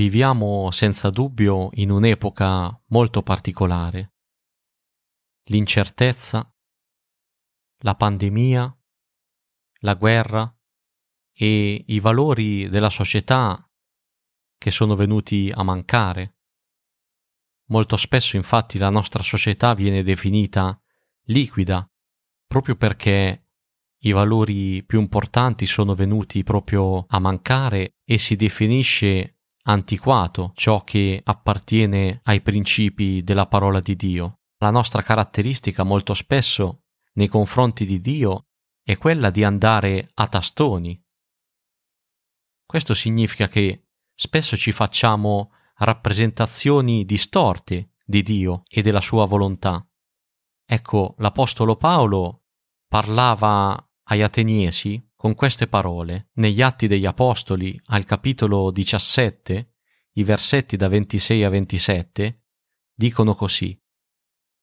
Viviamo 0.00 0.70
senza 0.70 1.10
dubbio 1.10 1.68
in 1.72 1.90
un'epoca 1.90 2.84
molto 2.86 3.22
particolare. 3.22 4.14
L'incertezza, 5.50 6.50
la 7.82 7.94
pandemia, 7.94 8.78
la 9.80 9.94
guerra 9.96 10.58
e 11.34 11.84
i 11.86 12.00
valori 12.00 12.70
della 12.70 12.88
società 12.88 13.62
che 14.56 14.70
sono 14.70 14.96
venuti 14.96 15.52
a 15.54 15.62
mancare. 15.62 16.38
Molto 17.66 17.98
spesso 17.98 18.36
infatti 18.36 18.78
la 18.78 18.88
nostra 18.88 19.22
società 19.22 19.74
viene 19.74 20.02
definita 20.02 20.82
liquida 21.24 21.86
proprio 22.46 22.74
perché 22.74 23.50
i 24.04 24.12
valori 24.12 24.82
più 24.82 24.98
importanti 24.98 25.66
sono 25.66 25.94
venuti 25.94 26.42
proprio 26.42 27.04
a 27.06 27.18
mancare 27.18 27.96
e 28.02 28.16
si 28.16 28.34
definisce 28.34 29.34
antiquato 29.64 30.52
ciò 30.54 30.84
che 30.84 31.20
appartiene 31.22 32.20
ai 32.24 32.40
principi 32.40 33.22
della 33.22 33.46
parola 33.46 33.80
di 33.80 33.96
Dio. 33.96 34.40
La 34.58 34.70
nostra 34.70 35.02
caratteristica 35.02 35.82
molto 35.82 36.14
spesso 36.14 36.84
nei 37.14 37.28
confronti 37.28 37.84
di 37.84 38.00
Dio 38.00 38.46
è 38.82 38.96
quella 38.96 39.30
di 39.30 39.44
andare 39.44 40.10
a 40.14 40.26
tastoni. 40.26 41.02
Questo 42.64 42.94
significa 42.94 43.48
che 43.48 43.88
spesso 44.14 44.56
ci 44.56 44.72
facciamo 44.72 45.52
rappresentazioni 45.76 47.04
distorte 47.04 47.94
di 48.04 48.22
Dio 48.22 48.62
e 48.68 48.82
della 48.82 49.00
sua 49.00 49.24
volontà. 49.24 49.84
Ecco, 50.64 51.14
l'Apostolo 51.18 51.76
Paolo 51.76 52.44
parlava 52.86 53.90
agli 54.04 54.20
Ateniesi 54.20 55.09
con 55.20 55.34
queste 55.34 55.66
parole 55.66 56.30
negli 56.36 56.62
Atti 56.62 56.86
degli 56.86 57.04
Apostoli 57.04 57.78
al 57.88 58.06
capitolo 58.06 58.70
17, 58.70 59.74
i 60.12 60.24
versetti 60.24 60.78
da 60.78 60.88
26 60.88 61.44
a 61.44 61.50
27, 61.50 62.44
dicono 62.94 63.34
così. 63.34 63.78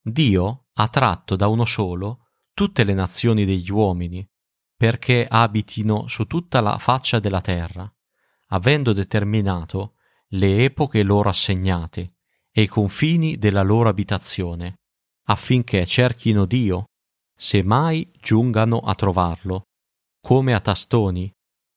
Dio 0.00 0.68
ha 0.72 0.88
tratto 0.88 1.36
da 1.36 1.48
uno 1.48 1.66
solo 1.66 2.28
tutte 2.54 2.84
le 2.84 2.94
nazioni 2.94 3.44
degli 3.44 3.70
uomini, 3.70 4.26
perché 4.74 5.26
abitino 5.28 6.06
su 6.06 6.24
tutta 6.24 6.62
la 6.62 6.78
faccia 6.78 7.18
della 7.18 7.42
terra, 7.42 7.86
avendo 8.46 8.94
determinato 8.94 9.96
le 10.28 10.64
epoche 10.64 11.02
loro 11.02 11.28
assegnate 11.28 12.16
e 12.50 12.62
i 12.62 12.68
confini 12.68 13.36
della 13.36 13.62
loro 13.62 13.90
abitazione, 13.90 14.78
affinché 15.24 15.84
cerchino 15.84 16.46
Dio, 16.46 16.86
se 17.36 17.62
mai 17.62 18.10
giungano 18.18 18.78
a 18.78 18.94
trovarlo, 18.94 19.67
come 20.20 20.54
a 20.54 20.60
tastoni, 20.60 21.32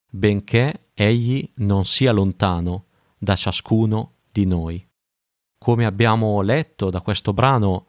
benché 0.10 0.90
egli 0.94 1.50
non 1.56 1.86
sia 1.86 2.12
lontano 2.12 2.88
da 3.18 3.36
ciascuno 3.36 4.16
di 4.32 4.46
noi. 4.46 4.86
Come 5.58 5.86
abbiamo 5.86 6.42
letto 6.42 6.90
da 6.90 7.02
questo 7.02 7.34
brano, 7.34 7.88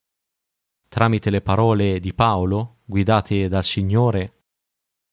tramite 0.88 1.30
le 1.30 1.40
parole 1.40 2.00
di 2.00 2.12
Paolo, 2.12 2.80
guidate 2.84 3.48
dal 3.48 3.64
Signore, 3.64 4.42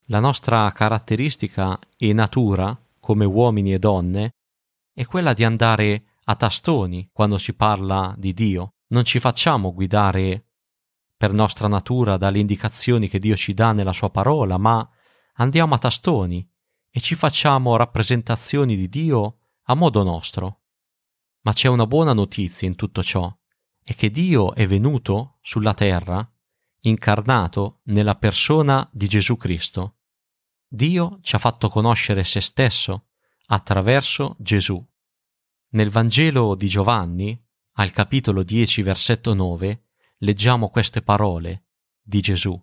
la 0.08 0.20
nostra 0.20 0.70
caratteristica 0.72 1.80
e 1.98 2.14
natura, 2.14 2.78
come 3.00 3.26
uomini 3.26 3.74
e 3.74 3.80
donne, 3.80 4.32
è 4.94 5.06
quella 5.06 5.34
di 5.34 5.44
andare 5.44 6.04
a 6.26 6.36
tastoni 6.36 7.10
quando 7.12 7.38
si 7.38 7.54
parla 7.54 8.14
di 8.18 8.34
Dio. 8.34 8.74
Non 8.88 9.06
ci 9.06 9.20
facciamo 9.20 9.74
guidare 9.74 10.46
per 11.16 11.32
nostra 11.32 11.68
natura 11.68 12.18
dalle 12.18 12.40
indicazioni 12.40 13.08
che 13.08 13.20
Dio 13.20 13.36
ci 13.36 13.54
dà 13.54 13.72
nella 13.72 13.94
sua 13.94 14.10
parola, 14.10 14.58
ma 14.58 14.88
andiamo 15.40 15.76
a 15.76 15.78
tastoni 15.78 16.48
e 16.90 17.00
ci 17.00 17.16
facciamo 17.16 17.76
rappresentazioni 17.76 18.76
di 18.76 18.90
Dio 18.90 19.40
a 19.64 19.76
modo 19.76 20.04
nostro. 20.04 20.62
Ma 21.42 21.54
c'è 21.54 21.68
una 21.68 21.88
buona 21.88 22.14
notizia 22.14 22.68
in 22.68 22.76
tutto 22.76 23.02
ciò, 23.04 23.34
è 23.84 23.96
che 23.96 24.12
Dio 24.12 24.54
è 24.54 24.68
venuto 24.68 25.38
sulla 25.42 25.74
terra, 25.74 26.30
incarnato 26.82 27.82
nella 27.86 28.16
persona 28.16 28.88
di 28.92 29.08
Gesù 29.08 29.38
Cristo. 29.38 29.98
Dio 30.68 31.20
ci 31.22 31.36
ha 31.36 31.40
fatto 31.40 31.70
conoscere 31.70 32.24
se 32.24 32.42
stesso 32.42 33.08
attraverso 33.48 34.36
Gesù. 34.40 34.86
Nel 35.72 35.90
Vangelo 35.90 36.56
di 36.56 36.68
Giovanni, 36.68 37.42
al 37.74 37.92
capitolo 37.92 38.44
10, 38.44 38.82
versetto 38.82 39.34
9, 39.34 39.86
leggiamo 40.20 40.70
queste 40.70 41.02
parole 41.02 41.68
di 42.02 42.20
Gesù. 42.20 42.62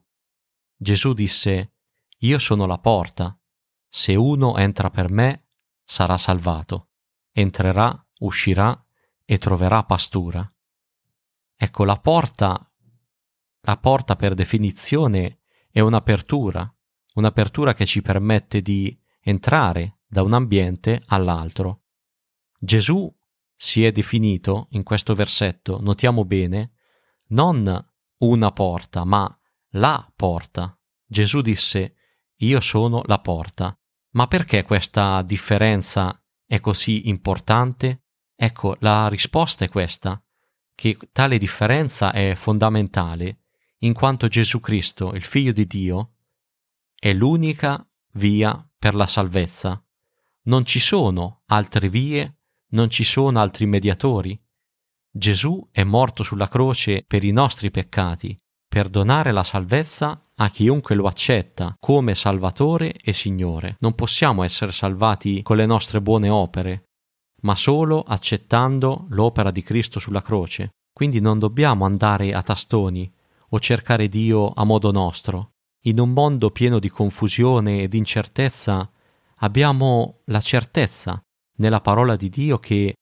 Gesù 0.76 1.12
disse, 1.14 1.75
io 2.18 2.38
sono 2.38 2.66
la 2.66 2.78
porta. 2.78 3.38
Se 3.88 4.14
uno 4.14 4.56
entra 4.56 4.90
per 4.90 5.10
me, 5.10 5.48
sarà 5.84 6.18
salvato. 6.18 6.90
Entrerà, 7.32 8.06
uscirà 8.20 8.84
e 9.24 9.38
troverà 9.38 9.84
pastura. 9.84 10.50
Ecco, 11.54 11.84
la 11.84 11.98
porta, 11.98 12.66
la 13.60 13.76
porta 13.78 14.16
per 14.16 14.34
definizione 14.34 15.40
è 15.70 15.80
un'apertura, 15.80 16.72
un'apertura 17.14 17.74
che 17.74 17.86
ci 17.86 18.02
permette 18.02 18.62
di 18.62 18.98
entrare 19.20 20.00
da 20.06 20.22
un 20.22 20.32
ambiente 20.32 21.02
all'altro. 21.06 21.82
Gesù 22.58 23.14
si 23.54 23.84
è 23.84 23.92
definito 23.92 24.66
in 24.70 24.82
questo 24.82 25.14
versetto, 25.14 25.80
notiamo 25.80 26.24
bene, 26.24 26.72
non 27.28 27.84
una 28.18 28.52
porta, 28.52 29.04
ma 29.04 29.38
la 29.70 30.10
porta. 30.14 30.78
Gesù 31.04 31.40
disse 31.40 31.96
io 32.36 32.60
sono 32.60 33.02
la 33.06 33.18
porta. 33.18 33.78
Ma 34.10 34.26
perché 34.26 34.62
questa 34.64 35.22
differenza 35.22 36.18
è 36.46 36.60
così 36.60 37.08
importante? 37.08 38.04
Ecco, 38.34 38.76
la 38.80 39.08
risposta 39.08 39.64
è 39.64 39.68
questa, 39.68 40.22
che 40.74 40.98
tale 41.12 41.38
differenza 41.38 42.12
è 42.12 42.34
fondamentale, 42.34 43.44
in 43.80 43.92
quanto 43.92 44.28
Gesù 44.28 44.60
Cristo, 44.60 45.12
il 45.12 45.22
Figlio 45.22 45.52
di 45.52 45.66
Dio, 45.66 46.14
è 46.94 47.12
l'unica 47.12 47.86
via 48.12 48.66
per 48.78 48.94
la 48.94 49.06
salvezza. 49.06 49.82
Non 50.42 50.64
ci 50.64 50.80
sono 50.80 51.42
altre 51.46 51.88
vie, 51.88 52.40
non 52.68 52.88
ci 52.90 53.04
sono 53.04 53.38
altri 53.40 53.66
mediatori. 53.66 54.40
Gesù 55.10 55.66
è 55.70 55.82
morto 55.82 56.22
sulla 56.22 56.48
croce 56.48 57.04
per 57.06 57.24
i 57.24 57.32
nostri 57.32 57.70
peccati, 57.70 58.38
per 58.66 58.88
donare 58.88 59.32
la 59.32 59.44
salvezza 59.44 60.25
a 60.38 60.50
chiunque 60.50 60.94
lo 60.94 61.06
accetta 61.06 61.74
come 61.80 62.14
Salvatore 62.14 62.92
e 62.92 63.12
Signore. 63.12 63.76
Non 63.80 63.94
possiamo 63.94 64.42
essere 64.42 64.72
salvati 64.72 65.42
con 65.42 65.56
le 65.56 65.66
nostre 65.66 66.00
buone 66.00 66.28
opere, 66.28 66.84
ma 67.42 67.54
solo 67.54 68.02
accettando 68.02 69.06
l'opera 69.10 69.50
di 69.50 69.62
Cristo 69.62 69.98
sulla 69.98 70.22
croce. 70.22 70.70
Quindi 70.92 71.20
non 71.20 71.38
dobbiamo 71.38 71.84
andare 71.84 72.32
a 72.32 72.42
tastoni 72.42 73.10
o 73.50 73.60
cercare 73.60 74.08
Dio 74.08 74.52
a 74.54 74.64
modo 74.64 74.90
nostro. 74.90 75.50
In 75.84 76.00
un 76.00 76.10
mondo 76.10 76.50
pieno 76.50 76.78
di 76.78 76.88
confusione 76.88 77.82
ed 77.82 77.94
incertezza 77.94 78.90
abbiamo 79.36 80.18
la 80.24 80.40
certezza 80.40 81.20
nella 81.58 81.80
parola 81.80 82.16
di 82.16 82.28
Dio 82.28 82.58
che 82.58 82.94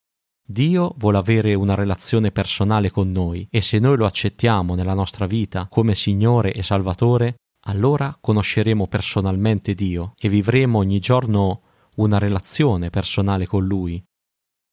Dio 0.46 0.94
vuole 0.98 1.16
avere 1.16 1.54
una 1.54 1.74
relazione 1.74 2.30
personale 2.30 2.90
con 2.90 3.10
noi 3.10 3.48
e 3.50 3.62
se 3.62 3.78
noi 3.78 3.96
lo 3.96 4.04
accettiamo 4.04 4.74
nella 4.74 4.92
nostra 4.92 5.26
vita 5.26 5.66
come 5.70 5.94
Signore 5.94 6.52
e 6.52 6.62
Salvatore, 6.62 7.36
allora 7.66 8.14
conosceremo 8.20 8.86
personalmente 8.86 9.74
Dio 9.74 10.12
e 10.18 10.28
vivremo 10.28 10.78
ogni 10.78 10.98
giorno 10.98 11.62
una 11.96 12.18
relazione 12.18 12.90
personale 12.90 13.46
con 13.46 13.64
Lui 13.64 14.02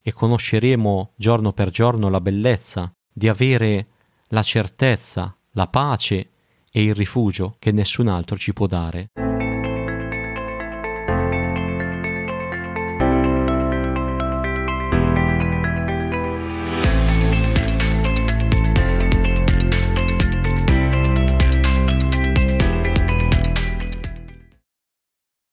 e 0.04 0.12
conosceremo 0.12 1.14
giorno 1.16 1.54
per 1.54 1.70
giorno 1.70 2.10
la 2.10 2.20
bellezza 2.20 2.92
di 3.14 3.30
avere 3.30 3.88
la 4.28 4.44
certezza, 4.44 5.34
la 5.52 5.68
pace 5.68 6.32
e 6.70 6.84
il 6.84 6.96
rifugio 6.96 7.56
che 7.60 7.72
nessun 7.72 8.08
altro 8.08 8.36
ci 8.36 8.52
può 8.52 8.68
dare. 8.68 9.12